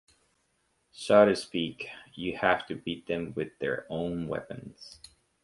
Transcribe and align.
So 0.93 1.25
to 1.27 1.35
speak, 1.35 1.87
you 2.15 2.35
have 2.37 2.65
to 2.69 2.75
beat 2.75 3.05
them 3.05 3.33
with 3.35 3.49
their 3.59 3.85
own 3.87 4.27
weapons. 4.27 4.99